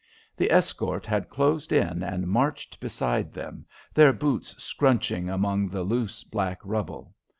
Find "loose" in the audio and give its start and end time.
5.83-6.23